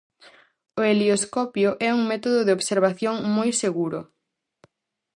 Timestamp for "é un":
1.87-2.01